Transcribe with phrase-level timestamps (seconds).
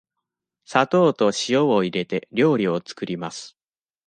[0.65, 3.55] 砂糖と塩を入れて、料理を作ります。